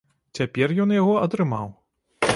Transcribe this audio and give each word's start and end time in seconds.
Цяпер 0.39 0.73
ён 0.85 0.95
яго 0.97 1.13
атрымаў. 1.27 1.67